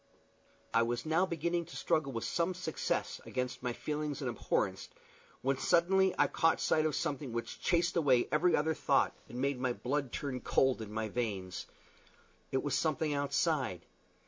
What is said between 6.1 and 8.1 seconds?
I caught sight of something which chased